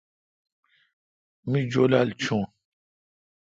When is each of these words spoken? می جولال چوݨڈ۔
می 1.51 1.61
جولال 1.71 2.09
چوݨڈ۔ 2.23 2.47